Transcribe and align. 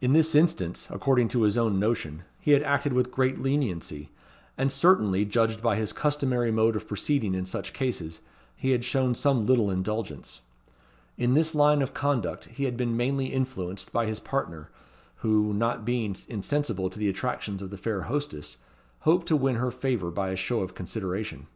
In 0.00 0.12
this 0.12 0.36
instance, 0.36 0.86
according 0.90 1.26
to 1.30 1.42
his 1.42 1.58
own 1.58 1.80
notion, 1.80 2.22
he 2.38 2.52
had 2.52 2.62
acted 2.62 2.92
with 2.92 3.10
great 3.10 3.42
leniency; 3.42 4.10
and 4.56 4.70
certainly, 4.70 5.24
judged 5.24 5.60
by 5.60 5.74
his 5.74 5.92
customary 5.92 6.52
mode 6.52 6.76
of 6.76 6.86
proceeding 6.86 7.34
in 7.34 7.46
such 7.46 7.72
cases, 7.72 8.20
he 8.54 8.70
had 8.70 8.84
shown 8.84 9.16
some 9.16 9.44
little 9.44 9.68
indulgence. 9.68 10.40
In 11.18 11.34
this 11.34 11.52
line 11.52 11.82
of 11.82 11.92
conduct 11.94 12.44
he 12.44 12.62
had 12.62 12.76
been 12.76 12.96
mainly 12.96 13.26
influenced 13.32 13.90
by 13.92 14.06
his 14.06 14.20
partner, 14.20 14.70
who, 15.16 15.52
not 15.52 15.84
being 15.84 16.14
insensible 16.28 16.88
to 16.88 16.98
the 17.00 17.08
attractions 17.08 17.60
of 17.60 17.70
the 17.70 17.76
fair 17.76 18.02
hostess, 18.02 18.58
hoped 19.00 19.26
to 19.26 19.36
win 19.36 19.56
her 19.56 19.72
favour 19.72 20.12
by 20.12 20.28
a 20.30 20.36
show 20.36 20.60
of 20.60 20.76
consideration. 20.76 21.48